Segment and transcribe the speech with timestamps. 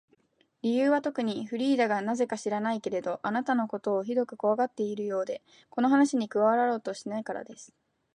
[0.09, 0.23] その
[0.63, 7.71] 理由はとくに、フリーダがなぜか知らないけれど、あなたのことをひどくこわがっているようで、この話に加わろうとしないからです。